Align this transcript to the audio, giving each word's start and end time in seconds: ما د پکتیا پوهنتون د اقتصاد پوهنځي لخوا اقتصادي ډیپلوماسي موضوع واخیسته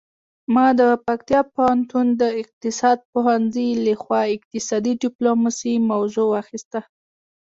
ما 0.53 0.67
د 0.79 0.81
پکتیا 1.07 1.41
پوهنتون 1.53 2.07
د 2.21 2.23
اقتصاد 2.41 2.97
پوهنځي 3.11 3.67
لخوا 3.87 4.21
اقتصادي 4.35 4.93
ډیپلوماسي 5.03 5.73
موضوع 5.91 6.25
واخیسته 6.29 6.79